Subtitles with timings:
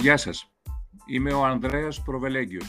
[0.00, 0.52] Γεια σας.
[1.06, 2.66] Είμαι ο Ανδρέας Προβελέγγιος.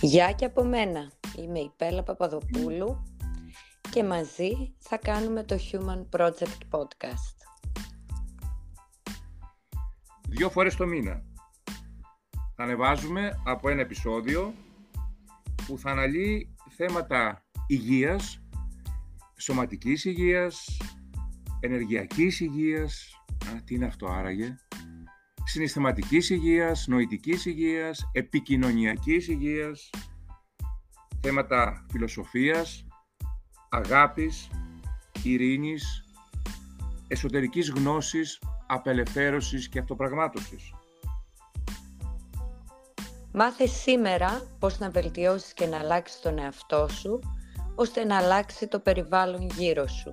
[0.00, 1.12] Γεια και από μένα.
[1.36, 3.02] Είμαι η Πέλα Παπαδοπούλου
[3.90, 7.36] και μαζί θα κάνουμε το Human Project Podcast.
[10.28, 11.22] Δύο φορές το μήνα.
[12.56, 14.54] Θα ανεβάζουμε από ένα επεισόδιο
[15.66, 18.42] που θα αναλύει θέματα υγείας,
[19.38, 20.76] σωματικής υγείας,
[21.60, 24.56] ενεργειακής υγείας, α, τι είναι αυτό άραγε,
[25.44, 29.90] συναισθηματικής υγείας, νοητικής υγείας, επικοινωνιακής υγείας,
[31.20, 32.86] θέματα φιλοσοφίας,
[33.68, 34.50] αγάπης,
[35.22, 36.04] ειρήνης,
[37.08, 40.74] εσωτερικής γνώσης, απελευθέρωσης και αυτοπραγμάτωσης.
[43.32, 47.20] Μάθε σήμερα πώς να βελτιώσεις και να αλλάξεις τον εαυτό σου,
[47.74, 50.12] ώστε να αλλάξει το περιβάλλον γύρω σου.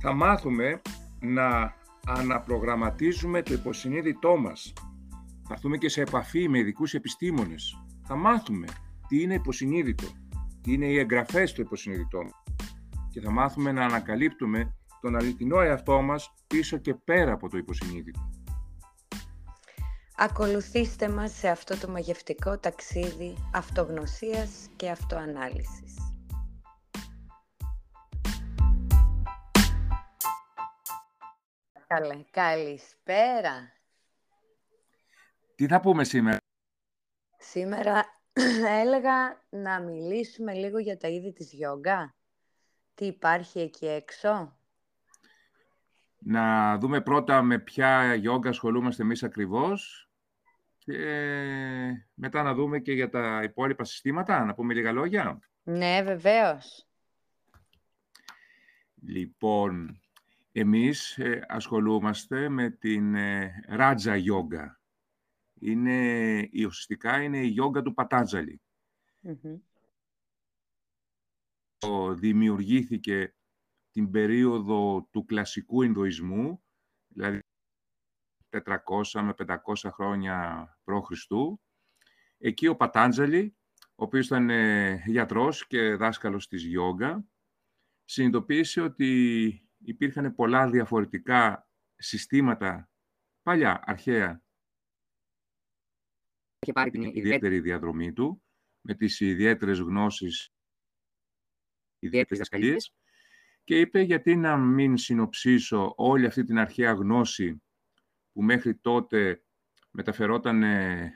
[0.00, 0.80] Θα μάθουμε
[1.20, 1.74] να
[2.06, 4.72] αναπρογραμματίζουμε το υποσυνείδητό μας.
[5.46, 7.84] Θα έρθουμε και σε επαφή με ειδικούς επιστήμονες.
[8.06, 8.66] Θα μάθουμε
[9.08, 10.06] τι είναι υποσυνείδητο,
[10.60, 12.42] τι είναι οι εγγραφές στο υποσυνείδητό μας.
[13.10, 18.30] Και θα μάθουμε να ανακαλύπτουμε τον αληθινό εαυτό μας πίσω και πέρα από το υποσυνείδητο.
[20.16, 26.13] Ακολουθήστε μας σε αυτό το μαγευτικό ταξίδι αυτογνωσίας και αυτοανάλυσης.
[31.94, 33.72] Καλέ, καλησπέρα.
[35.54, 36.38] Τι θα πούμε σήμερα;
[37.38, 38.04] Σήμερα
[38.82, 42.14] έλεγα να μιλήσουμε λίγο για τα είδη της γιόγκα.
[42.94, 44.56] Τι υπάρχει εκεί έξω;
[46.18, 50.10] Να δούμε πρώτα με ποια γιόγκα ασχολούμαστε εμείς ακριβώς
[50.78, 50.98] και
[52.14, 55.38] μετά να δούμε και για τα υπόλοιπα συστήματα, να πούμε λίγα λόγια.
[55.62, 56.86] Ναι, βεβαίως.
[59.06, 60.03] Λοιπόν,
[60.56, 64.80] εμείς ε, ασχολούμαστε με την ε, Ράτζα Γιόγκα.
[65.60, 68.62] Είναι, η, ουσιαστικά είναι η γιόγκα του πατατζαλη
[72.14, 73.34] Δημιουργήθηκε
[73.90, 76.64] την περίοδο του κλασικού Ινδουισμού,
[77.06, 77.38] δηλαδή
[78.50, 78.76] 400
[79.12, 81.10] με 500 χρόνια π.Χ.
[82.38, 87.24] Εκεί ο Πατάντζαλη, ο οποίος ήταν ε, γιατρός και δάσκαλος της γιόγκα,
[88.04, 92.90] συνειδητοποίησε ότι υπήρχαν πολλά διαφορετικά συστήματα
[93.42, 94.42] παλιά, αρχαία.
[96.58, 98.42] Είχε πάρει την ιδιαίτερη διαδρομή του,
[98.80, 100.54] με τις ιδιαίτερες γνώσεις,
[101.98, 102.94] ιδιαίτερες δασκαλίες,
[103.64, 107.62] και είπε γιατί να μην συνοψίσω όλη αυτή την αρχαία γνώση
[108.32, 109.44] που μέχρι τότε
[109.90, 110.62] μεταφερόταν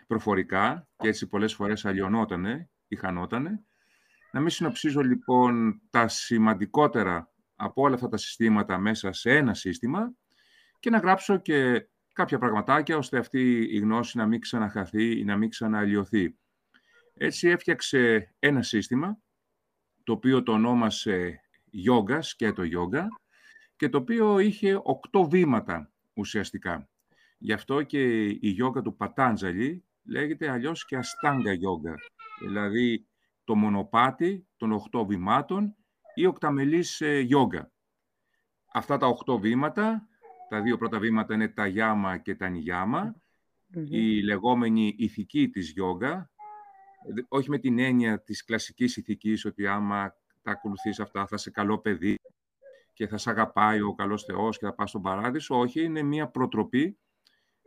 [0.07, 3.65] προφορικά και έτσι πολλές φορές αλλιωνότανε ή χανότανε.
[4.33, 10.13] Να μην συνοψίζω λοιπόν τα σημαντικότερα από όλα αυτά τα συστήματα μέσα σε ένα σύστημα
[10.79, 15.37] και να γράψω και κάποια πραγματάκια ώστε αυτή η γνώση να μην ξαναχαθεί ή να
[15.37, 16.39] μην ξαναλλιωθεί.
[17.15, 19.19] Έτσι έφτιαξε ένα σύστημα
[20.05, 23.09] το οποίο το ονόμασε γιόγκα, σκέτο γιόγκα
[23.77, 26.89] και το οποίο είχε οκτώ βήματα ουσιαστικά.
[27.39, 31.95] Γι' αυτό και η γιόγκα του Πατάντζαλη λέγεται αλλιώς και αστάγκα γιόγκα,
[32.41, 33.07] δηλαδή
[33.45, 35.77] το μονοπάτι των οχτώ βημάτων
[36.19, 37.73] ή οκταμελής ε, γιόγκα.
[38.73, 40.09] Αυτά τα οχτώ βήματα,
[40.49, 43.15] τα δύο πρώτα βήματα είναι τα γιάμα και τα νιγιαμα
[43.89, 46.31] η λεγόμενη ηθική της γιόγκα,
[47.29, 51.79] όχι με την έννοια της κλασικής ηθικής ότι άμα τα ακολουθείς αυτά θα είσαι καλό
[51.79, 52.15] παιδί
[52.93, 55.59] και θα σε αγαπάει ο καλός Θεός και θα πας στον παράδεισο.
[55.59, 56.99] Όχι, είναι μια προτροπή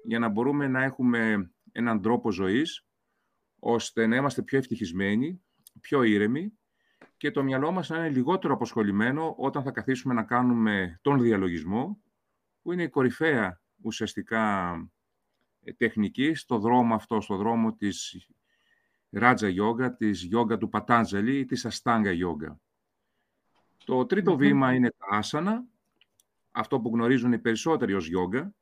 [0.03, 2.85] για να μπορούμε να έχουμε έναν τρόπο ζωής
[3.59, 5.41] ώστε να είμαστε πιο ευτυχισμένοι,
[5.79, 6.53] πιο ήρεμοι
[7.21, 12.01] και το μυαλό μας να είναι λιγότερο αποσχολημένο όταν θα καθίσουμε να κάνουμε τον διαλογισμό,
[12.61, 14.73] που είναι η κορυφαία ουσιαστικά
[15.63, 18.27] ε, τεχνική στο δρόμο αυτό, στο δρόμο της
[19.09, 22.59] Ράτζα Γιόγκα, της Γιόγκα του Πατάντζαλη ή της Αστάγκα Γιόγκα.
[23.85, 25.65] Το τριτο βήμα είναι τα άσανα,
[26.51, 28.55] αυτό που γνωρίζουν οι περισσότεροι ως Γιόγκα,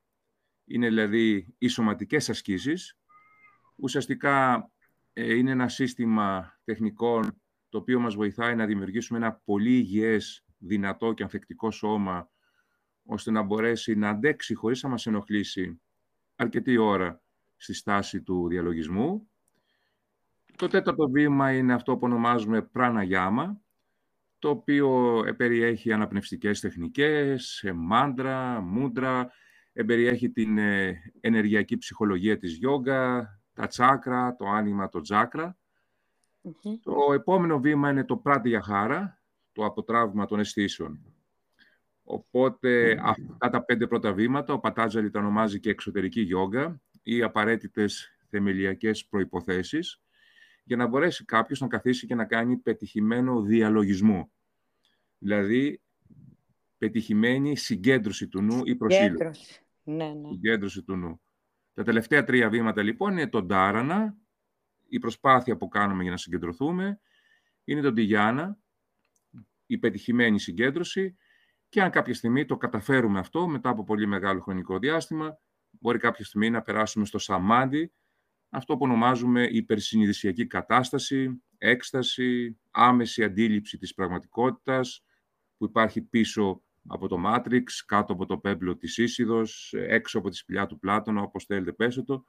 [0.66, 2.98] είναι δηλαδή οι σωματικές ασκήσεις.
[3.76, 4.70] Ουσιαστικά
[5.14, 11.14] ε, είναι ένα σύστημα τεχνικών το οποίο μας βοηθάει να δημιουργήσουμε ένα πολύ υγιές, δυνατό
[11.14, 12.30] και ανθεκτικό σώμα,
[13.06, 15.82] ώστε να μπορέσει να αντέξει χωρίς να μας ενοχλήσει
[16.36, 17.22] αρκετή ώρα
[17.56, 19.30] στη στάση του διαλογισμού.
[20.56, 23.62] Το τέταρτο βήμα είναι αυτό που ονομάζουμε πράνα γιάμα,
[24.40, 29.32] το οποίο περιέχει αναπνευστικές τεχνικές, μάντρα, μούντρα,
[29.74, 35.59] περιέχει την ε, ενεργειακή ψυχολογία της γιόγκα, τα τσάκρα, το άνοιγμα, το τζάκρα
[36.84, 39.22] το επόμενο βήμα είναι το πράτη για χάρα,
[39.52, 41.00] το αποτράβημα των αισθήσεων.
[42.04, 48.18] Οπότε αυτά τα πέντε πρώτα βήματα ο Πατάτζαλη τα ονομάζει και εξωτερική γιόγκα ή απαραίτητες
[48.30, 50.02] θεμελιακές προϋποθέσεις
[50.64, 54.32] για να μπορέσει κάποιος να καθίσει και να κάνει πετυχημένο διαλογισμό.
[55.18, 55.82] Δηλαδή,
[56.78, 59.62] πετυχημένη συγκέντρωση του νου ή προσήλωση.
[59.84, 60.30] Ναι, ναι.
[60.32, 61.22] Συγκέντρωση του νου.
[61.74, 64.18] Τα τελευταία τρία βήματα λοιπόν είναι το ντάρανα,
[64.90, 67.02] η προσπάθεια που κάνουμε για να συγκεντρωθούμε,
[67.64, 68.58] είναι το ντιγιάνα,
[69.66, 71.18] η πετυχημένη συγκέντρωση
[71.70, 75.40] και αν κάποια στιγμή το καταφέρουμε αυτό μετά από πολύ μεγάλο χρονικό διάστημα,
[75.70, 77.94] μπορεί κάποια στιγμή να περάσουμε στο σαμάντι,
[78.50, 85.04] αυτό που ονομάζουμε υπερσυνειδησιακή κατάσταση, έκσταση, άμεση αντίληψη της πραγματικότητας
[85.58, 90.36] που υπάρχει πίσω από το Matrix, κάτω από το πέμπλο της Ίσιδος, έξω από τη
[90.36, 92.26] σπηλιά του Πλάτωνα, όπως θέλετε πέσω το,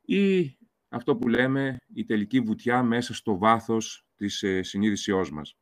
[0.00, 0.56] ή
[0.92, 5.56] αυτό που λέμε η τελική βουτιά μέσα στο βάθος της ε, συνείδησιός μας.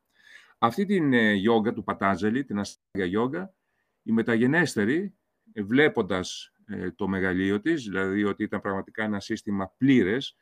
[0.58, 3.54] Αυτή την γιόγκα του Πατάζελη, την αστάγια γιόγκα,
[4.02, 5.14] η μεταγενέστερη,
[5.54, 10.36] βλέποντας ε, το μεγαλείο της, δηλαδή ότι ήταν πραγματικά ένα σύστημα πλήρες,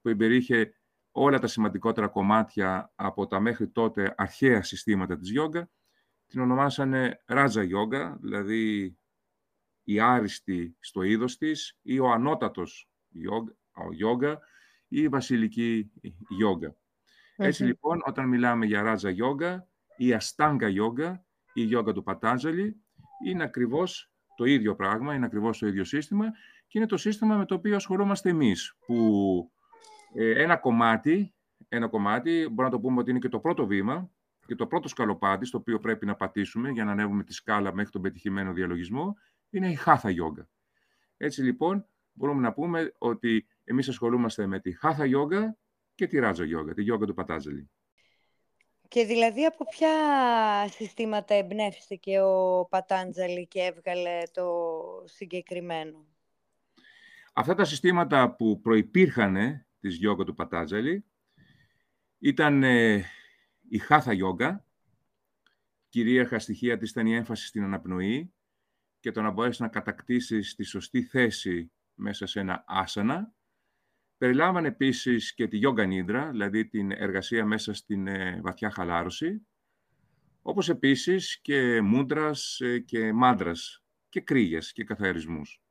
[0.00, 0.74] που υπερήχε
[1.10, 5.70] όλα τα σημαντικότερα κομμάτια από τα μέχρι τότε αρχαία συστήματα της γιόγκα,
[6.26, 8.96] την ονομάσανε Ράτζα Γιόγκα, δηλαδή
[9.84, 12.88] η άριστη στο είδος της ή ο ανώτατος
[13.92, 14.38] γιόγκα
[14.88, 15.90] ή η βασιλική
[16.28, 16.76] γιόγκα.
[17.36, 22.76] Έτσι λοιπόν, όταν μιλάμε για Ράτζα Γιόγκα ή Αστάγκα Γιόγκα ή γιόγκα του Πατάζαλη,
[23.26, 26.30] είναι ακριβώς το ίδιο πράγμα, είναι ακριβώς το ίδιο σύστημα
[26.66, 29.52] και είναι το σύστημα με το οποίο ασχολούμαστε εμείς, που
[30.14, 31.34] ε, ένα κομμάτι,
[31.68, 34.10] ένα κομμάτι, μπορούμε να το πούμε ότι είναι και το πρώτο βήμα
[34.46, 37.90] και το πρώτο σκαλοπάτι, στο οποίο πρέπει να πατήσουμε για να ανέβουμε τη σκάλα μέχρι
[37.90, 39.14] τον πετυχημένο διαλογισμό,
[39.50, 40.48] είναι η χάθα γιόγκα.
[41.16, 45.56] Έτσι λοιπόν, μπορούμε να πούμε ότι εμείς ασχολούμαστε με τη χάθα γιόγκα
[45.94, 47.70] και τη ράτζα γιόγκα, τη γιόγκα του Πατάζελη.
[48.88, 49.90] Και δηλαδή από ποια
[50.68, 54.46] συστήματα εμπνεύστηκε ο Πατάντζαλη και έβγαλε το
[55.04, 56.06] συγκεκριμένο;
[57.32, 61.04] Αυτά τα συστήματα που προϋπήρχαν της γιόγκα του Πατάντζαλη
[62.18, 63.04] ήταν ε,
[63.68, 64.64] η χάθα γιόγκα.
[65.88, 68.32] Κυρίαρχα στοιχεία της ήταν η έμφαση στην αναπνοή
[69.00, 73.34] και το να μπορέσεις να κατακτήσεις τη σωστή θέση μέσα σε ένα άσανα
[74.24, 79.46] Περιλάμβανε επίσης και τη yoga nidra, δηλαδή την εργασία μέσα στην ε, βαθιά χαλάρωση,
[80.42, 85.62] όπως επίσης και μούντρας ε, και μάντρας και κρύγες και καθαρισμούς.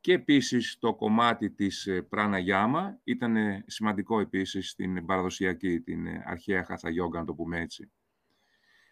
[0.00, 3.36] Και επίσης το κομμάτι της πράνα γιάμα ήταν
[3.66, 7.92] σημαντικό επίσης στην παραδοσιακή, την ε, αρχαία χάθα yoga, να το πούμε έτσι.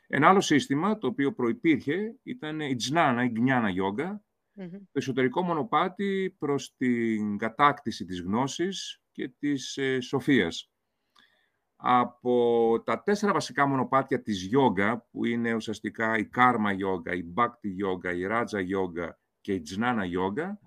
[0.07, 3.69] Ένα άλλο σύστημα το οποίο προϋπήρχε ήταν η τζνάνα, η γκνιάνα
[4.57, 10.71] yoga, το εσωτερικό μονοπάτι προς την κατάκτηση της γνώσης και της ε, σοφίας.
[11.77, 17.69] Από τα τέσσερα βασικά μονοπάτια της γιόγκα, που είναι ουσιαστικά η κάρμα γιόγκα, η μπάκτη
[17.69, 20.61] γιόγκα, η ράτζα γιόγκα και η τζνάνα γιόγκα,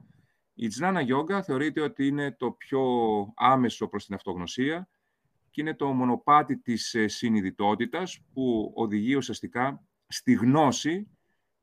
[0.53, 2.81] η τζνάνα γιόγκα θεωρείται ότι είναι το πιο
[3.35, 4.89] άμεσο προς την αυτογνωσία
[5.49, 11.07] και είναι το μονοπάτι της ε, συνειδητότητας που οδηγεί ουσιαστικά στη γνώση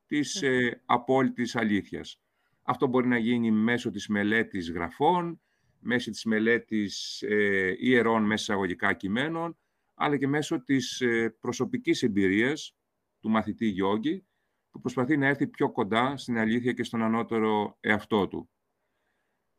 [0.07, 2.21] της ε, απόλυτης αλήθειας.
[2.63, 5.41] Αυτό μπορεί να γίνει μέσω της μελέτης γραφών,
[5.79, 9.59] μέσω της μελέτης ε, ιερών μέσα εισαγωγικά κειμένων,
[9.95, 12.77] αλλά και μέσω της ε, προσωπικής εμπειρίας
[13.21, 14.27] του μαθητή Γιώργη,
[14.71, 18.51] που προσπαθεί να έρθει πιο κοντά στην αλήθεια και στον ανώτερο εαυτό του.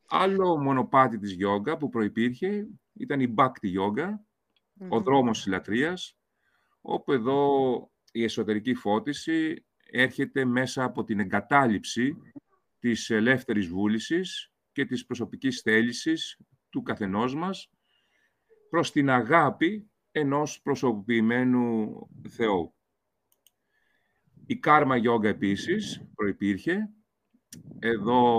[0.08, 4.10] Άλλο μονοπάτι της γιόγκα που προϋπήρχε ήταν η Bhakti Yoga,
[4.90, 6.18] ο δρόμος της λατρείας,
[6.82, 7.42] όπου εδώ
[8.12, 12.18] η εσωτερική φώτιση έρχεται μέσα από την εγκατάλειψη
[12.80, 16.40] της ελεύθερης βούλησης και της προσωπικής θέλησης
[16.70, 17.70] του καθενός μας
[18.70, 21.96] προς την αγάπη ενός προσωποποιημένου
[22.30, 22.76] Θεού.
[24.46, 26.90] Η κάρμα γιόγκα επίσης προϋπήρχε.
[27.80, 28.38] Εδώ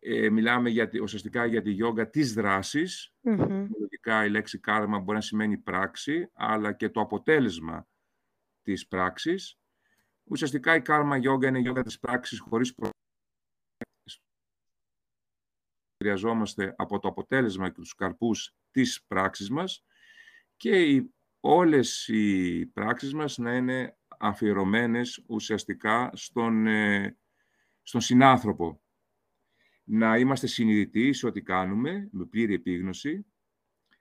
[0.00, 3.14] ε, μιλάμε για, ουσιαστικά για τη γιόγκα της δράσης.
[3.80, 7.88] Λογικά η λέξη κάρμα μπορεί να σημαίνει πράξη, αλλά και το αποτέλεσμα
[8.62, 9.58] της πράξης.
[10.28, 12.88] Ουσιαστικά η κάρμα γιόγκα είναι η γιόγκα της πράξης χωρίς προ...
[15.96, 19.84] Χρειαζόμαστε από το αποτέλεσμα και τους καρπούς της πράξης μας
[20.56, 27.18] και οι, όλες οι πράξεις μας να είναι αφιερωμένες ουσιαστικά στον, ε,
[27.82, 28.80] στον συνάνθρωπο.
[29.84, 33.26] Να είμαστε συνειδητοί σε ό,τι κάνουμε, με πλήρη επίγνωση,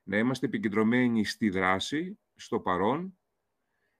[0.03, 3.17] να είμαστε επικεντρωμένοι στη δράση, στο παρόν,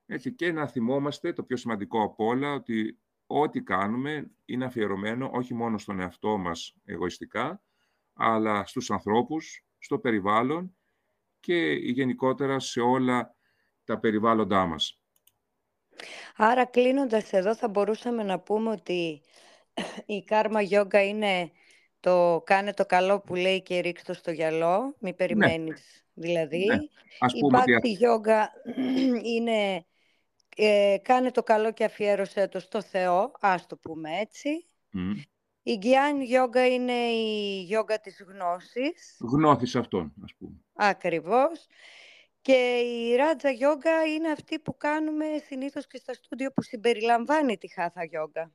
[0.05, 5.53] έτσι, και να θυμόμαστε, το πιο σημαντικό από όλα, ότι ό,τι κάνουμε είναι αφιερωμένο όχι
[5.53, 7.61] μόνο στον εαυτό μας εγωιστικά,
[8.13, 10.77] αλλά στους ανθρώπους, στο περιβάλλον
[11.39, 13.35] και γενικότερα σε όλα
[13.83, 14.99] τα περιβάλλοντά μας.
[16.35, 19.21] Άρα κλείνοντας εδώ θα μπορούσαμε να πούμε ότι
[20.05, 21.51] η κάρμα γιόγκα είναι
[21.99, 25.13] το κάνε το καλό που λέει και ρίξτε το στο γυαλό, μη ναι.
[25.13, 26.65] περιμένεις δηλαδή.
[26.65, 26.75] Ναι.
[27.33, 28.51] η πάκτη γιόγκα
[29.23, 29.85] είναι
[30.55, 34.67] ε, κάνε το καλό και αφιέρωσέ το στο Θεό, ας το πούμε έτσι.
[35.63, 39.17] Η Γκιάν Γιόγκα είναι η γιόγκα της γνώσης.
[39.19, 40.55] Γνώθης αυτών, ας πούμε.
[40.73, 41.67] Ακριβώς.
[42.41, 47.73] Και η Ράτζα Γιόγκα είναι αυτή που κάνουμε συνήθως και στα στούντιο που συμπεριλαμβάνει τη
[47.73, 48.51] Χάθα Γιόγκα.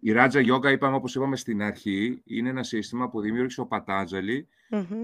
[0.00, 4.48] Η Ράτζα Γιόγκα, είπαμε όπως είπαμε στην αρχή, είναι ένα σύστημα που δημιούργησε ο πατατζαλη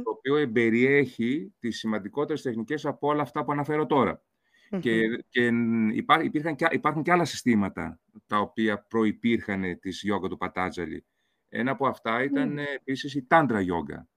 [0.03, 4.23] το οποίο εμπεριέχει τις σημαντικότερες τεχνικές από όλα αυτά που αναφέρω τώρα.
[4.79, 5.53] Και, και
[6.23, 11.07] υπήρχαν και, υπάρχουν και άλλα συστήματα τα οποία προϋπήρχαν της γιόγκα του Πατάτζαλη.
[11.49, 12.65] Ένα από αυτά ήταν mm.
[12.75, 14.09] επίσης η Τάντρα Γιόγκα.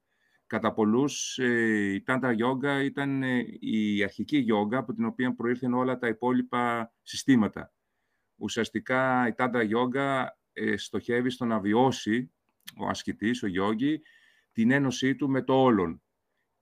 [0.47, 5.73] Κατά πολλούς, ε, η Τάντρα Γιόγκα ήταν ε, η αρχική γιόγκα από την οποία προήρθαν
[5.73, 7.73] όλα τα υπόλοιπα συστήματα.
[8.35, 12.31] Ουσιαστικά η Τάντρα Γιόγκα ε, στοχεύει στο να βιώσει
[12.77, 14.01] ο ασκητής, ο γιόγκη,
[14.51, 16.03] την ένωσή του με το όλον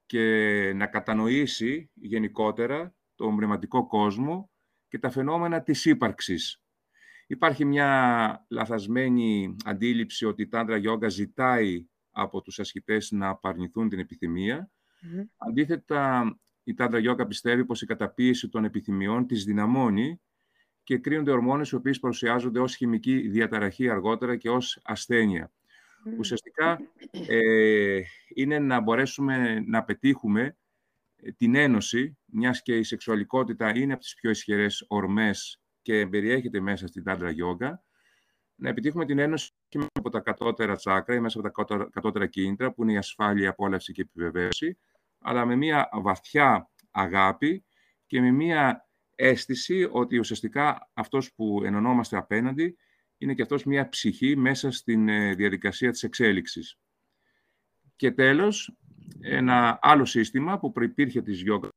[0.06, 4.52] και να κατανοήσει γενικότερα τον πνευματικό κόσμο
[4.88, 6.62] και τα φαινόμενα της ύπαρξης.
[7.28, 14.00] Υπάρχει μια λαθασμένη αντίληψη ότι η Τάντρα Γιόγκα ζητάει από τους ασκητές να απαρνηθούν την
[14.00, 14.72] επιθυμία.
[15.38, 20.22] Αντίθετα, η Τάντρα Γιόγκα πιστεύει πως η καταπίεση των επιθυμιών της δυναμώνει
[20.84, 25.52] και κρίνονται ορμόνες οι οποίες παρουσιάζονται ως χημική διαταραχή αργότερα και ως ασθένεια.
[26.18, 26.80] Ουσιαστικά
[27.28, 28.02] ε,
[28.36, 30.56] είναι να μπορέσουμε να πετύχουμε
[31.38, 36.88] την ένωση, μιας και η σεξουαλικότητα είναι από τις πιο ισχυρές ορμές και περιέχεται μέσα
[36.88, 37.84] στην Τάντρα Γιόγκα,
[38.56, 42.74] να επιτύχουμε την ένωση και από τα κατώτερα τσάκρα ή μέσα από τα κατώτερα κίνητρα,
[42.74, 44.78] που είναι η ασφάλεια, η απόλαυση και η επιβεβαίωση,
[45.20, 47.66] αλλά με μια βαθιά αγάπη
[48.06, 52.78] και με μια αίσθηση ότι ουσιαστικά αυτός που ενωνόμαστε απέναντι
[53.18, 56.80] είναι και αυτός μια ψυχή μέσα στην ε, διαδικασία της εξέλιξης.
[57.96, 58.78] Και τέλος,
[59.20, 61.70] ένα άλλο σύστημα που προϋπήρχε της γιόγκα,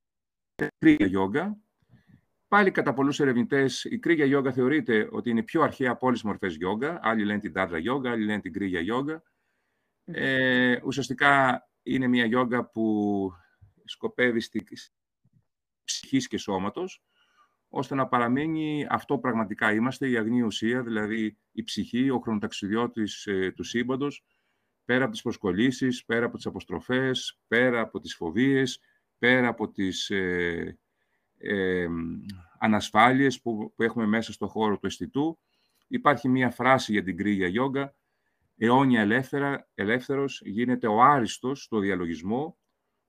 [0.78, 1.58] κρύγια γιόγκα.
[2.48, 6.28] Πάλι κατά πολλούς ερευνητές, η κρύγια γιόγκα θεωρείται ότι είναι πιο αρχαία από όλες τις
[6.28, 7.00] μορφές γιόγκα.
[7.02, 9.22] Άλλοι λένε την τάρδα γιόγκα, άλλοι λένε την κρύγια γιόγκα.
[10.04, 13.32] Ε, ουσιαστικά είναι μια γιόγκα που
[13.84, 14.66] σκοπεύει στη
[15.84, 17.02] ψυχής και σώματος,
[17.68, 23.52] ώστε να παραμείνει αυτό πραγματικά είμαστε, η αγνή ουσία, δηλαδή η ψυχή, ο χρονοταξιδιώτης ε,
[23.56, 24.24] του σύμπαντος,
[24.84, 28.80] πέρα από τις προσκολήσεις, πέρα από τις αποστροφές, πέρα από τις φοβίες,
[29.18, 30.78] πέρα από τις ε,
[31.38, 31.86] ε,
[32.58, 35.38] ανασφάλειες που, που έχουμε μέσα στο χώρο του αισθητού.
[35.86, 37.94] Υπάρχει μία φράση για την κρύγια γιόγκα,
[38.56, 42.58] αιώνια ελεύθερα, ελεύθερος γίνεται ο άριστος στο διαλογισμό,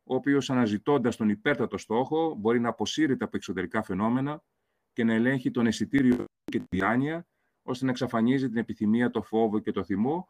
[0.03, 4.44] ο οποίος αναζητώντας τον υπέρτατο στόχο μπορεί να αποσύρεται από εξωτερικά φαινόμενα
[4.94, 7.27] και να ελέγχει τον αισθητήριο και τη διάνοια,
[7.62, 10.27] ώστε να εξαφανίζει την επιθυμία, το φόβο και το θυμό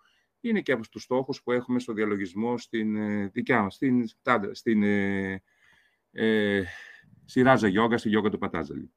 [0.50, 4.08] είναι και από τους στόχους που έχουμε στο διαλογισμό στην ε, δικιά μας, στην,
[4.52, 5.44] στην, ε,
[6.12, 6.64] ε,
[7.25, 8.94] στη Ράζα Γιόγκα, στη Γιόγκα του Πατάζαλη.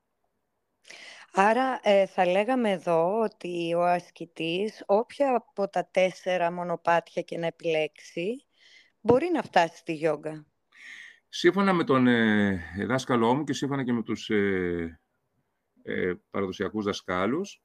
[1.33, 7.47] Άρα ε, θα λέγαμε εδώ ότι ο ασκητής, όποια από τα τέσσερα μονοπάτια και να
[7.47, 8.47] επιλέξει,
[9.01, 10.47] μπορεί να φτάσει στη γιόγκα.
[11.29, 15.01] Σύμφωνα με τον ε, δάσκαλό μου και σύμφωνα και με τους ε,
[15.83, 17.63] ε, παραδοσιακούς δασκάλους,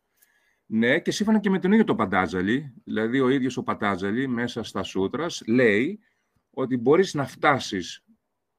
[0.65, 4.63] ναι, και σύμφωνα και με τον ίδιο το Παντάζαλη, δηλαδή ο ίδιος ο Παντάζαλη μέσα
[4.63, 5.99] στα σούτρας λέει
[6.49, 8.05] ότι μπορείς να φτάσεις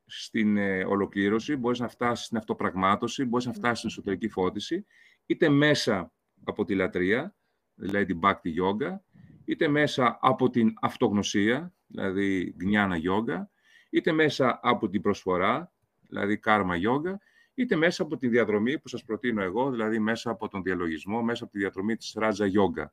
[0.07, 4.87] στην ε, ολοκλήρωση, μπορείς να φτάσεις στην αυτοπραγμάτωση, μπορείς να φτάσεις στην εσωτερική φώτιση,
[5.27, 6.13] είτε μέσα
[6.45, 7.37] από τη λατρεία,
[7.75, 8.99] δηλαδή την Bhakti Yoga,
[9.45, 13.43] είτε μέσα από την αυτογνωσία, δηλαδή Gnana Yoga,
[13.91, 15.73] είτε μέσα από την προσφορά,
[16.09, 17.15] δηλαδή Karma Yoga,
[17.55, 21.45] είτε μέσα από τη διαδρομή που σας προτείνω εγώ, δηλαδή μέσα από τον διαλογισμό, μέσα
[21.45, 22.87] από τη διαδρομή της Ράτζα Yoga.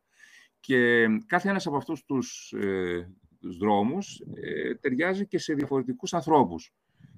[0.59, 6.73] Και κάθε ένας από αυτούς τους, ε, τους δρόμους ε, ταιριάζει και σε διαφορετικούς ανθρώπους.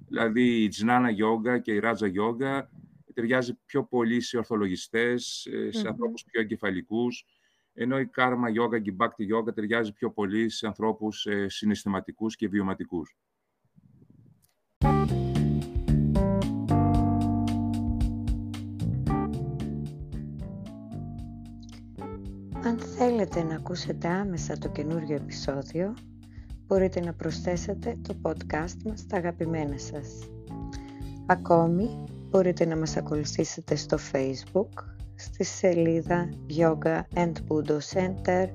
[0.08, 2.62] Δηλαδή η Τζνάνα Yoga και η Ράτζα Yoga
[3.14, 7.24] ταιριάζει πιο πολύ σε ορθολογιστές, ε, σε mm ανθρώπους πιο εγκεφαλικούς,
[7.72, 12.36] ενώ η Karma Yoga και η Bhakti Yoga ταιριάζει πιο πολύ σε ανθρώπους ε, συναισθηματικούς
[12.36, 13.16] και βιωματικούς.
[23.06, 25.94] Θέλετε να ακούσετε άμεσα το καινούριο επεισόδιο,
[26.66, 30.08] μπορείτε να προσθέσετε το podcast μας στα αγαπημένα σας.
[31.26, 34.84] Ακόμη, μπορείτε να μας ακολουθήσετε στο Facebook,
[35.14, 38.46] στη σελίδα Yoga and Buddha Center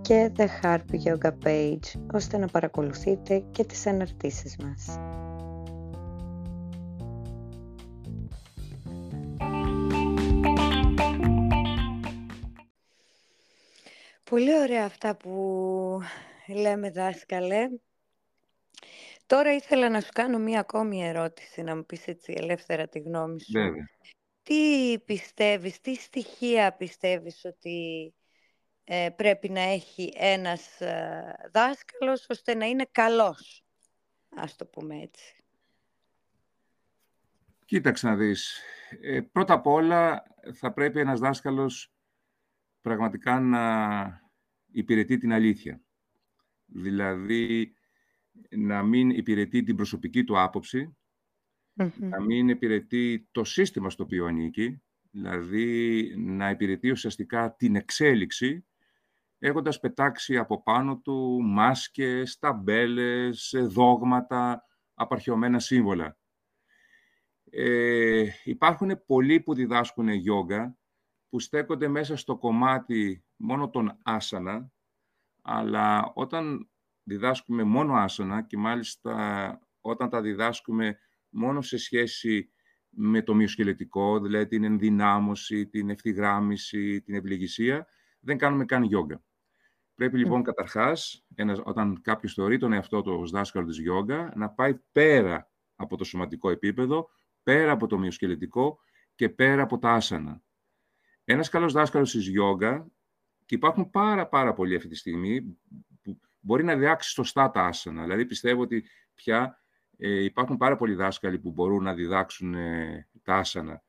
[0.00, 4.98] και The Harp Yoga Page, ώστε να παρακολουθείτε και τις αναρτήσεις μας.
[14.32, 16.00] Πολύ ωραία αυτά που
[16.48, 17.68] λέμε δάσκαλε.
[19.26, 23.40] Τώρα ήθελα να σου κάνω μία ακόμη ερώτηση, να μου πεις έτσι ελεύθερα τη γνώμη
[23.40, 23.52] σου.
[23.52, 23.88] Βέβαια.
[24.42, 28.14] Τι πιστεύεις, τι στοιχεία πιστεύεις ότι
[28.84, 33.64] ε, πρέπει να έχει ένας ε, δάσκαλος ώστε να είναι καλός,
[34.36, 35.44] ας το πούμε έτσι;
[37.64, 38.62] Κοίταξε να δεις.
[39.02, 40.22] Ε, πρώτα απ' όλα
[40.52, 41.92] θα πρέπει ένας δάσκαλος
[42.80, 44.21] πραγματικά να
[44.72, 45.82] υπηρετεί την αλήθεια.
[46.66, 47.74] Δηλαδή
[48.50, 50.96] να μην υπηρετεί την προσωπική του άποψη,
[51.98, 58.66] να μην υπηρετεί το σύστημα στο οποίο ανήκει, δηλαδή να υπηρετεί ουσιαστικά την εξέλιξη,
[59.38, 64.64] έχοντας πετάξει από πάνω του μάσκες, ταμπέλες, δόγματα,
[64.94, 66.16] απαρχαιωμένα σύμβολα.
[67.50, 70.76] Ε, υπάρχουν πολλοί που διδάσκουν γιόγκα,
[71.32, 74.72] που στέκονται μέσα στο κομμάτι μόνο των άσανα,
[75.42, 76.70] αλλά όταν
[77.02, 80.98] διδάσκουμε μόνο άσανα και μάλιστα όταν τα διδάσκουμε
[81.28, 82.52] μόνο σε σχέση
[82.88, 87.86] με το μυοσκελετικό, δηλαδή την ενδυνάμωση, την ευθυγράμμιση, την ευληγησία,
[88.20, 89.24] δεν κάνουμε καν γιόγκα.
[89.94, 94.50] Πρέπει λοιπόν καταρχάς, ένας, όταν κάποιος θεωρεί τον εαυτό του ως δάσκαλο της γιόγκα, να
[94.50, 97.08] πάει πέρα από το σωματικό επίπεδο,
[97.42, 98.78] πέρα από το μυοσκελετικό
[99.14, 100.42] και πέρα από τα άσανα.
[101.24, 102.86] Ένας καλός δάσκαλος της γιόγκα,
[103.44, 105.58] και υπάρχουν πάρα πάρα πολλοί αυτή τη στιγμή,
[106.02, 108.02] που μπορεί να διδάξει σωστά τα άσανα.
[108.02, 109.62] Δηλαδή πιστεύω ότι πια
[109.96, 113.82] ε, υπάρχουν πάρα πολλοί δάσκαλοι που μπορούν να διδάξουν ε, τα άσανα.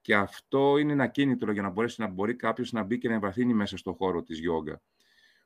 [0.00, 3.14] Και αυτό είναι ένα κίνητρο για να μπορέσει να μπορεί κάποιος να μπει και να
[3.14, 4.82] εμβαθύνει μέσα στον χώρο της γιόγκα.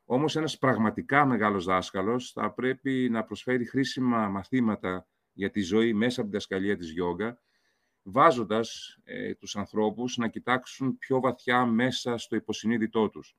[0.05, 6.21] Όμως ένας πραγματικά μεγάλος δάσκαλος θα πρέπει να προσφέρει χρήσιμα μαθήματα για τη ζωή μέσα
[6.21, 7.39] από την δασκαλία της γιόγκα,
[8.03, 13.37] βάζοντας ε, τους ανθρώπους να κοιτάξουν πιο βαθιά μέσα στο υποσυνείδητό τους.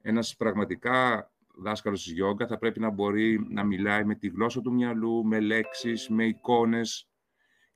[0.00, 4.72] Ένας πραγματικά δάσκαλος της γιόγκα θα πρέπει να μπορεί να μιλάει με τη γλώσσα του
[4.72, 7.08] μυαλού, με λέξεις, με εικόνες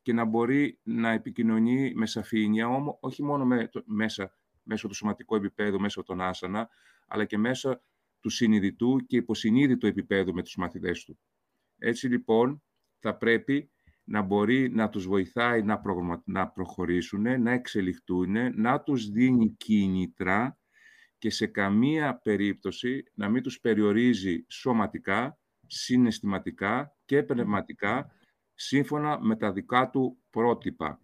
[0.03, 5.35] και να μπορεί να επικοινωνεί με σαφήνεια, όμως όχι μόνο με, μέσα, μέσω του σωματικού
[5.35, 6.69] επίπεδου, μέσω των άσανα,
[7.07, 7.81] αλλά και μέσω
[8.21, 11.19] του συνειδητού και υποσυνείδητου επίπεδου με τους μαθητές του.
[11.79, 12.63] Έτσι λοιπόν
[12.99, 13.71] θα πρέπει
[14.09, 15.83] να μπορεί να τους βοηθάει να,
[16.25, 20.59] να προχωρήσουν, να εξελιχτούν, να τους δίνει κίνητρα
[21.19, 28.11] και σε καμία περίπτωση να μην τους περιορίζει σωματικά, συναισθηματικά και πνευματικά
[28.55, 31.01] σύμφωνα με τα δικά του πρότυπα.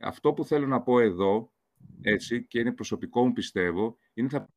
[0.00, 1.52] Αυτό που θέλω να πω εδώ,
[2.00, 4.48] έτσι, και είναι προσωπικό μου πιστεύω, είναι θα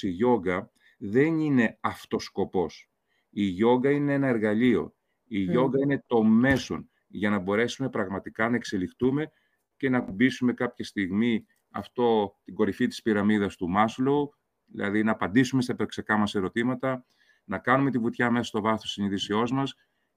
[0.00, 2.90] η γιόγκα δεν είναι αυτός σκοπός.
[3.30, 4.94] Η γιόγκα είναι ένα εργαλείο.
[5.34, 9.30] Η γιόγκα είναι το μέσον για να μπορέσουμε πραγματικά να εξελιχτούμε
[9.76, 15.62] και να κουμπίσουμε κάποια στιγμή αυτό, την κορυφή της πυραμίδας του Μάσλου, δηλαδή να απαντήσουμε
[15.62, 17.04] στα επεξεκά μας ερωτήματα,
[17.44, 19.74] να κάνουμε τη βουτιά μέσα στο βάθος της συνειδησιός μας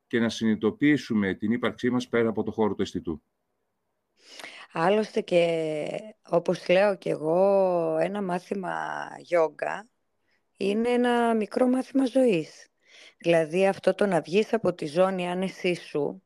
[0.08, 3.22] και να συνειδητοποιήσουμε την ύπαρξή μας πέρα από το χώρο του αισθητού.
[4.72, 5.88] Άλλωστε και
[6.30, 8.76] όπως λέω και εγώ, ένα μάθημα
[9.20, 9.88] γιόγκα
[10.58, 12.70] είναι ένα μικρό μάθημα ζωής.
[13.26, 16.24] Δηλαδή αυτό το να βγεις από τη ζώνη άνεσή σου,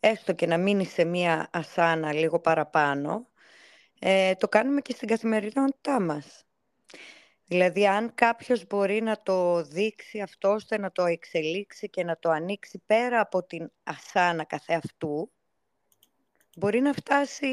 [0.00, 3.28] έστω και να μείνεις σε μία ασάνα λίγο παραπάνω,
[4.00, 6.44] ε, το κάνουμε και στην καθημερινότητά μας.
[7.44, 12.30] Δηλαδή, αν κάποιος μπορεί να το δείξει αυτό, ώστε να το εξελίξει και να το
[12.30, 15.32] ανοίξει πέρα από την ασάνα καθεαυτού,
[16.56, 17.52] μπορεί να φτάσει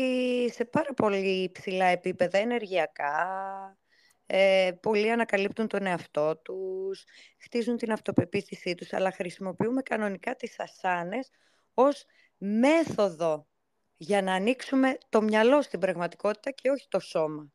[0.51, 3.78] σε πάρα πολύ υψηλά επίπεδα ενεργειακά,
[4.31, 7.03] ε, πολλοί ανακαλύπτουν τον εαυτό τους,
[7.37, 11.29] χτίζουν την αυτοπεποίθησή τους, αλλά χρησιμοποιούμε κανονικά τις ασάνες
[11.73, 12.05] ως
[12.37, 13.47] μέθοδο
[13.97, 17.51] για να ανοίξουμε το μυαλό στην πραγματικότητα και όχι το σώμα.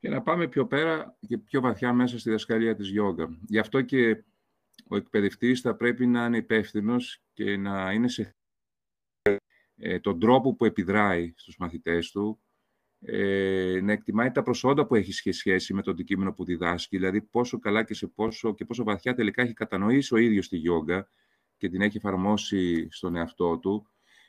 [0.00, 3.38] Και να πάμε πιο πέρα και πιο βαθιά μέσα στη δασκαλία της γιόγκα.
[3.46, 4.24] Γι' αυτό και
[4.88, 8.36] ο εκπαιδευτής θα πρέπει να είναι υπεύθυνος και να είναι σε
[9.76, 12.40] ε, τον τρόπο που επιδράει στους μαθητές του,
[13.00, 17.58] ε, να εκτιμάει τα προσόντα που έχει σχέση με το αντικείμενο που διδάσκει, δηλαδή πόσο
[17.58, 21.08] καλά και, σε πόσο, και πόσο βαθιά τελικά έχει κατανοήσει ο ίδιος τη γιόγκα
[21.56, 23.88] και την έχει εφαρμόσει στον εαυτό του,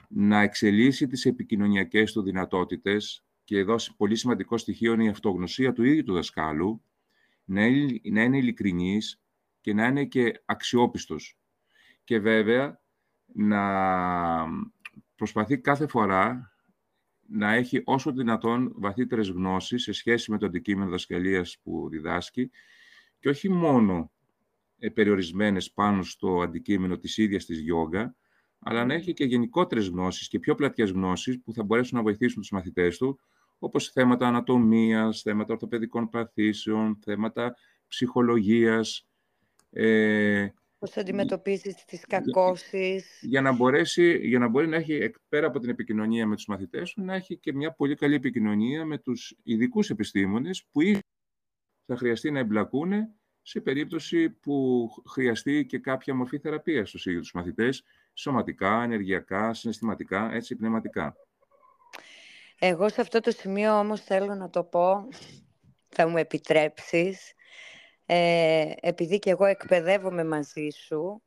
[0.09, 5.83] να εξελίσσει τις επικοινωνιακές του δυνατότητες και εδώ πολύ σημαντικό στοιχείο είναι η αυτογνωσία του
[5.83, 6.83] ίδιου του δασκάλου,
[7.43, 9.21] να είναι, να είναι ειλικρινής
[9.61, 11.37] και να είναι και αξιόπιστος.
[12.03, 12.81] Και βέβαια
[13.25, 13.61] να
[15.15, 16.53] προσπαθεί κάθε φορά
[17.31, 22.51] να έχει όσο δυνατόν βαθύτερες γνώσεις σε σχέση με το αντικείμενο δασκαλίας που διδάσκει
[23.19, 24.11] και όχι μόνο
[24.79, 28.15] ε, περιορισμένες πάνω στο αντικείμενο της ίδιας της γιόγκα,
[28.59, 32.41] αλλά να έχει και γενικότερες γνώσεις και πιο πλατιές γνώσεις που θα μπορέσουν να βοηθήσουν
[32.41, 33.19] τους μαθητές του,
[33.59, 37.55] όπως θέματα ανατομίας, θέματα ορθοπαιδικών παθήσεων, θέματα
[37.87, 39.07] ψυχολογίας,
[39.69, 40.47] ε,
[40.79, 43.19] Πώς αντιμετωπίζεις τις κακώσεις.
[43.21, 46.89] Για, να μπορέσει, για να μπορεί να έχει, πέρα από την επικοινωνία με τους μαθητές
[46.89, 50.81] σου, να έχει και μια πολύ καλή επικοινωνία με τους ειδικούς επιστήμονες που
[51.85, 52.91] θα χρειαστεί να εμπλακούν
[53.41, 60.31] σε περίπτωση που χρειαστεί και κάποια μορφή θεραπείας στους ίδιους τους μαθητές, σωματικά, ενεργειακά, συναισθηματικά,
[60.33, 61.15] έτσι, πνευματικά.
[62.59, 65.07] Εγώ σε αυτό το σημείο όμως θέλω να το πω,
[65.87, 67.33] θα μου επιτρέψεις,
[68.11, 71.23] ε, επειδή και εγώ εκπαιδεύομαι μαζί σου,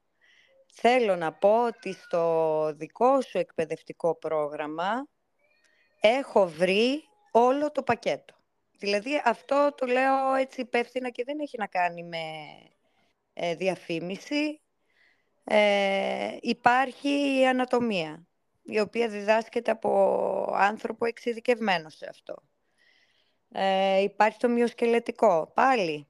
[0.73, 5.09] θέλω να πω ότι στο δικό σου εκπαιδευτικό πρόγραμμα
[6.01, 8.35] έχω βρει όλο το πακέτο.
[8.79, 12.23] Δηλαδή αυτό το λέω έτσι υπεύθυνα και δεν έχει να κάνει με
[13.33, 14.61] ε, διαφήμιση.
[15.45, 18.27] Ε, υπάρχει η ανατομία,
[18.63, 22.43] η οποία διδάσκεται από άνθρωπο εξειδικευμένο σε αυτό.
[23.53, 26.07] Ε, υπάρχει το μυοσκελετικό, πάλι.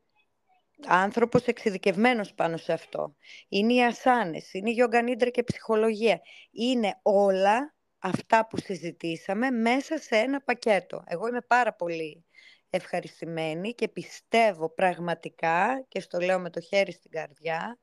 [0.86, 3.16] Άνθρωπος εξειδικευμένος πάνω σε αυτό.
[3.48, 6.20] Είναι οι ασάνες, είναι η γιογκανίντρα και ψυχολογία.
[6.50, 11.04] Είναι όλα αυτά που συζητήσαμε μέσα σε ένα πακέτο.
[11.06, 12.24] Εγώ είμαι πάρα πολύ
[12.70, 17.78] ευχαριστημένη και πιστεύω πραγματικά, και στο λέω με το χέρι στην καρδιά,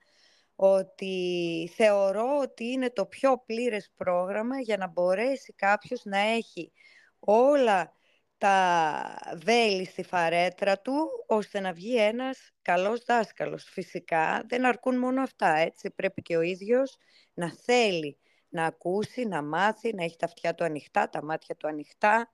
[0.56, 6.72] ότι θεωρώ ότι είναι το πιο πλήρες πρόγραμμα για να μπορέσει κάποιος να έχει
[7.20, 7.94] όλα
[8.40, 13.64] τα βέλη στη φαρέτρα του, ώστε να βγει ένας καλός δάσκαλος.
[13.64, 15.92] Φυσικά δεν αρκούν μόνο αυτά, έτσι.
[15.92, 16.98] Πρέπει και ο ίδιος
[17.34, 18.18] να θέλει
[18.50, 22.34] να ακούσει, να μάθει, να έχει τα αυτιά του ανοιχτά, τα μάτια του ανοιχτά,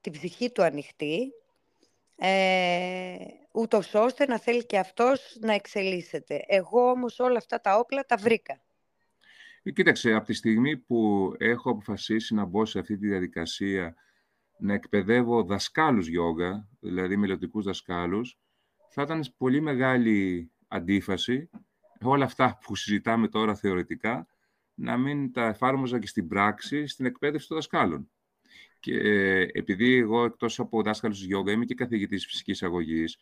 [0.00, 1.32] την ψυχή του ανοιχτή
[2.16, 3.16] ε,
[3.52, 6.44] ούτως ώστε να θέλει και αυτός να εξελίσσεται.
[6.46, 8.60] Εγώ όμως όλα αυτά τα όπλα τα βρήκα.
[9.62, 13.94] Ε, κοίταξε, από τη στιγμή που έχω αποφασίσει να μπω σε αυτή τη διαδικασία
[14.58, 18.38] να εκπαιδεύω δασκάλους γιόγκα, δηλαδή μελλοντικούς δασκάλους,
[18.90, 21.50] θα ήταν πολύ μεγάλη αντίφαση
[22.02, 24.26] όλα αυτά που συζητάμε τώρα θεωρητικά,
[24.74, 28.10] να μην τα εφάρμοζα και στην πράξη στην εκπαίδευση των δασκάλων.
[28.80, 28.98] Και
[29.52, 33.18] επειδή εγώ εκτός από δάσκαλος της γιόγκα είμαι και καθηγητής φυσικής αγωγής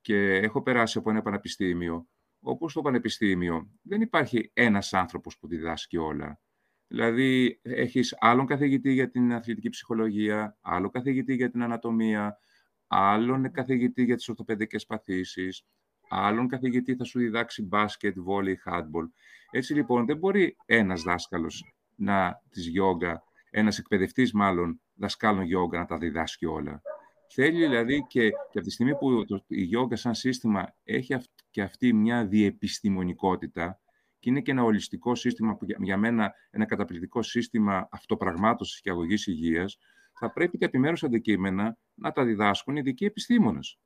[0.00, 2.08] και έχω περάσει από ένα πανεπιστήμιο,
[2.40, 6.40] όπου στο πανεπιστήμιο δεν υπάρχει ένας άνθρωπος που διδάσκει όλα.
[6.88, 12.38] Δηλαδή, έχεις άλλον καθηγητή για την αθλητική ψυχολογία, άλλο καθηγητή για την ανατομία,
[12.86, 15.66] άλλον καθηγητή για τις ορθοπαιδικές παθήσεις,
[16.08, 19.08] άλλον καθηγητή θα σου διδάξει μπάσκετ, βόλεϊ, χάντμπολ.
[19.50, 25.86] Έτσι λοιπόν δεν μπορεί ένας δάσκαλος να, της γιόγκα, ένας εκπαιδευτής μάλλον, δασκάλων γιόγκα να
[25.86, 26.82] τα διδάσκει όλα.
[27.28, 31.16] Θέλει δηλαδή και, και από τη στιγμή που το, η γιόγκα σαν σύστημα έχει
[31.50, 33.80] και αυτή μια διεπιστημονικότητα
[34.26, 39.26] και είναι και ένα ολιστικό σύστημα που για, μένα ένα καταπληκτικό σύστημα αυτοπραγμάτωσης και αγωγής
[39.26, 39.78] υγείας,
[40.12, 43.78] θα πρέπει και επιμέρους αντικείμενα να τα διδάσκουν ειδικοί επιστήμονες.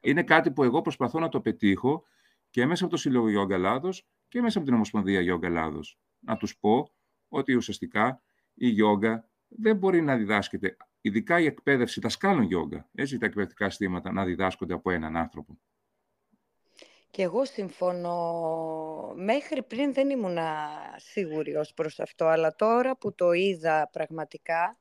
[0.00, 2.04] Είναι κάτι που εγώ προσπαθώ να το πετύχω
[2.50, 5.98] και μέσα από το Σύλλογο Γιόγκα Ελλάδος και μέσα από την Ομοσπονδία Γιόγκα Ελλάδος.
[6.20, 6.92] Να τους πω
[7.28, 8.22] ότι ουσιαστικά
[8.54, 14.12] η γιόγκα δεν μπορεί να διδάσκεται, ειδικά η εκπαίδευση δασκάλων γιόγκα, έτσι τα εκπαιδευτικά συστήματα,
[14.12, 15.58] να διδάσκονται από έναν άνθρωπο.
[17.14, 19.12] Και εγώ συμφωνώ.
[19.16, 20.38] Μέχρι πριν δεν ήμουν
[20.96, 24.78] σίγουρη ως προς αυτό, αλλά τώρα που το είδα πραγματικά,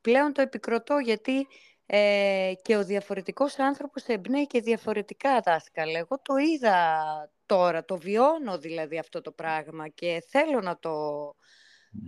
[0.00, 1.46] πλέον το επικροτώ γιατί
[1.86, 5.98] ε, και ο διαφορετικός άνθρωπος εμπνέει και διαφορετικά δάσκαλα.
[5.98, 7.04] Εγώ το είδα
[7.46, 10.94] τώρα, το βιώνω δηλαδή αυτό το πράγμα και θέλω να το,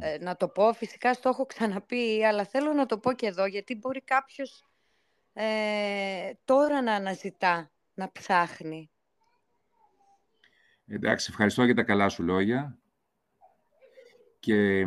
[0.00, 0.72] ε, να το πω.
[0.72, 4.64] Φυσικά στο έχω ξαναπεί, αλλά θέλω να το πω και εδώ, γιατί μπορεί κάποιος
[5.33, 8.90] ε, τώρα να αναζητά, να ψάχνει.
[10.88, 12.79] Εντάξει, ευχαριστώ για τα καλά σου λόγια.
[14.40, 14.87] Και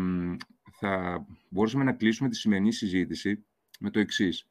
[0.71, 3.45] θα μπορούσαμε να κλείσουμε τη σημερινή συζήτηση
[3.79, 4.47] με το εξής.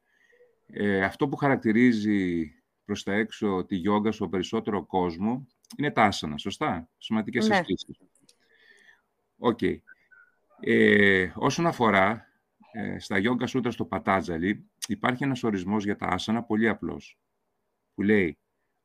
[0.67, 2.53] Ε, αυτό που χαρακτηρίζει
[2.85, 7.57] προς τα έξω τη γιόγκα στο περισσότερο κόσμο είναι τα άσανα, σωστά, σωματικές ναι.
[7.57, 7.99] ασκήσεις.
[9.37, 9.59] Okay.
[9.63, 9.77] Okay.
[10.61, 12.27] Ε, όσον αφορά
[12.73, 17.19] ε, στα Γιόγκα Σούτρα στο Πατάντζαλι, υπάρχει ένας ορισμός για τα άσανα πολύ απλός,
[17.95, 18.39] που λέει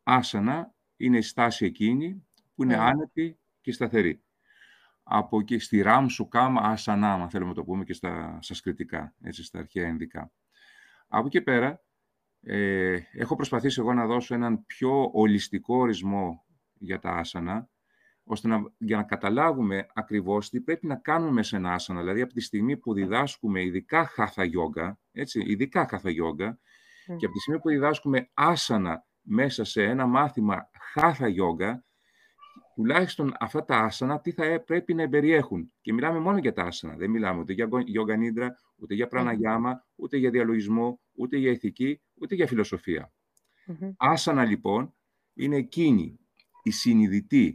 [0.04, 2.80] «Άσανα είναι η στάση εκείνη που είναι mm.
[2.80, 4.24] άνετη και σταθερή».
[5.04, 9.14] Από εκεί στη Ράμ σου κάμα άσανα, αν θέλουμε να το πούμε και στα σασκριτικά,
[9.22, 10.32] έτσι, στα αρχαία ενδικά.
[11.08, 11.84] Από εκεί πέρα,
[12.42, 17.70] ε, έχω προσπαθήσει εγώ να δώσω έναν πιο ολιστικό ορισμό για τα άσανα,
[18.24, 22.00] ώστε να, για να καταλάβουμε ακριβώς τι πρέπει να κάνουμε σε ένα άσανα.
[22.00, 26.60] Δηλαδή, από τη στιγμή που διδάσκουμε ειδικά χάθα γιόγκα, έτσι, ειδικά χάθα γιόγκα,
[27.06, 31.86] και από τη στιγμή που διδάσκουμε άσανα μέσα σε ένα μάθημα χάθα γιόγκα,
[32.76, 35.74] τουλάχιστον αυτά τα άσανα τι θα πρέπει να περιέχουν.
[35.82, 36.96] Και μιλάμε μόνο για τα άσανα.
[36.96, 42.02] Δεν μιλάμε ούτε για γιόγκα νίδρα, ούτε για πραναγιάμα, ούτε για διαλογισμό, ούτε για ηθική,
[42.22, 43.14] ούτε για φιλοσοφία.
[43.98, 44.96] Άσανα λοιπόν
[45.34, 46.20] είναι εκείνη
[46.64, 47.54] η συνειδητή,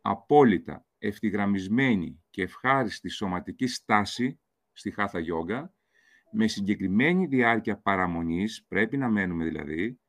[0.00, 4.40] απόλυτα ευθυγραμμισμένη και ευχάριστη σωματική στάση
[4.72, 5.72] στη Χάθα Γιόγκα,
[6.32, 10.00] με συγκεκριμένη διάρκεια παραμονής, πρέπει να μένουμε δηλαδή,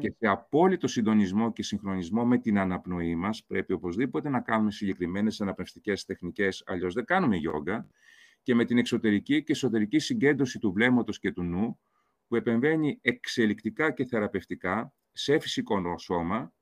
[0.00, 5.40] και σε απόλυτο συντονισμό και συγχρονισμό με την αναπνοή μας, πρέπει οπωσδήποτε να κάνουμε συγκεκριμένες
[5.40, 7.88] αναπνευστικές τεχνικές, αλλιώς δεν κάνουμε γιόγκα,
[8.42, 11.78] και με την εξωτερική και εσωτερική συγκέντρωση του βλέμματος και του νου,
[12.28, 16.52] που επεμβαίνει εξελικτικά και θεραπευτικά σε φυσικό σώμα,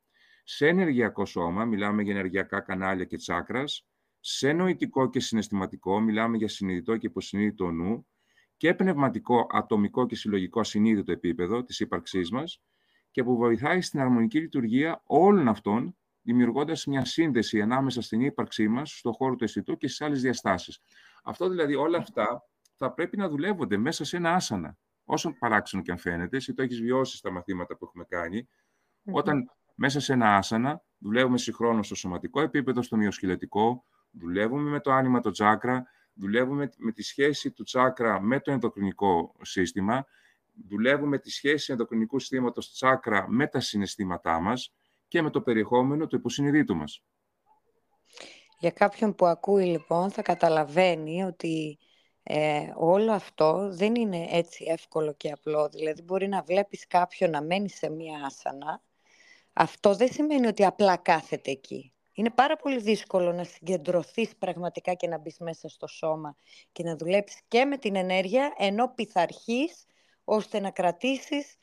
[0.44, 3.86] σε ενεργειακό σώμα, μιλάμε για ενεργειακά κανάλια και τσάκρας,
[4.20, 8.06] σε νοητικό και συναισθηματικό, μιλάμε για συνειδητό και υποσυνείδητο νου,
[8.56, 12.62] και πνευματικό, ατομικό και συλλογικό ασυνείδητο επίπεδο της ύπαρξής μας
[13.16, 18.98] και που βοηθάει στην αρμονική λειτουργία όλων αυτών, δημιουργώντας μια σύνδεση ανάμεσα στην ύπαρξή μας,
[18.98, 20.80] στον χώρο του αισθητού και στις άλλες διαστάσεις.
[21.24, 22.42] Αυτό δηλαδή, όλα αυτά
[22.74, 24.78] θα πρέπει να δουλεύονται μέσα σε ένα άσανα.
[25.04, 28.48] Όσο παράξενο και αν φαίνεται, εσύ το έχεις βιώσει στα μαθήματα που έχουμε κάνει,
[29.12, 34.92] όταν μέσα σε ένα άσανα δουλεύουμε συγχρόνως στο σωματικό επίπεδο, στο μυοσκελετικό, δουλεύουμε με το
[34.92, 40.06] άνοιμα, το τσάκρα, δουλεύουμε με τη σχέση του τσάκρα με το ενδοκρινικό σύστημα,
[40.68, 44.74] δουλεύουμε τη σχέση ενδοκρινικού συστήματος τσάκρα με τα συναισθήματά μας
[45.08, 47.04] και με το περιεχόμενο του υποσυνειδήτου μας.
[48.58, 51.78] Για κάποιον που ακούει λοιπόν θα καταλαβαίνει ότι
[52.22, 55.68] ε, όλο αυτό δεν είναι έτσι εύκολο και απλό.
[55.68, 58.82] Δηλαδή μπορεί να βλέπεις κάποιον να μένει σε μία άσανα.
[59.52, 61.92] Αυτό δεν σημαίνει ότι απλά κάθεται εκεί.
[62.12, 66.36] Είναι πάρα πολύ δύσκολο να συγκεντρωθείς πραγματικά και να μπεις μέσα στο σώμα
[66.72, 69.86] και να δουλέψεις και με την ενέργεια ενώ πειθαρχείς
[70.28, 71.56] ώστε να κρατήσεις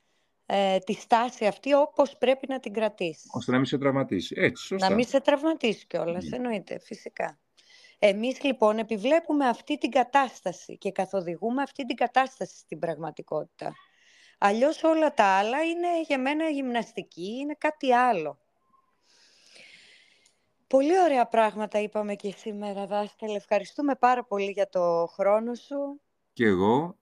[0.45, 3.29] ε, τη στάση αυτή όπως πρέπει να την κρατήσεις.
[3.33, 4.35] Ώστε να μην σε τραυματίσει.
[4.37, 4.89] Έτσι, σωστά.
[4.89, 6.33] Να μην σε τραυματίσει κιόλας, mm.
[6.33, 7.39] εννοείται, φυσικά.
[7.99, 13.73] Εμείς λοιπόν επιβλέπουμε αυτή την κατάσταση και καθοδηγούμε αυτή την κατάσταση στην πραγματικότητα.
[14.37, 18.37] Αλλιώς όλα τα άλλα είναι για μένα γυμναστική, είναι κάτι άλλο.
[20.67, 23.35] Πολύ ωραία πράγματα είπαμε και σήμερα, δάσκαλε.
[23.35, 26.01] Ευχαριστούμε πάρα πολύ για το χρόνο σου.
[26.33, 26.97] Και εγώ.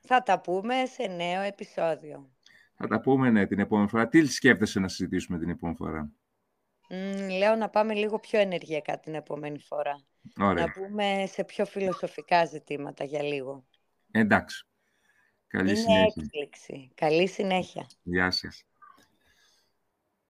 [0.00, 2.30] Θα τα πούμε σε νέο επεισόδιο.
[2.74, 4.08] Θα τα πούμε ναι, την επόμενη φορά.
[4.08, 6.12] Τι σκέφτεσαι να συζητήσουμε την επόμενη φορά;
[7.38, 10.04] λέω να πάμε λίγο πιο ενεργειακά την επόμενη φορά.
[10.40, 10.64] Ωραία.
[10.66, 13.66] Να πούμε σε πιο φιλοσοφικά ζητήματα για λίγο.
[14.10, 14.66] Εντάξει.
[15.46, 16.22] Καλή Είναι συνέχεια.
[16.22, 16.90] έκπληξη.
[16.94, 17.86] Καλή συνέχεια.
[18.02, 18.67] Γεια σας.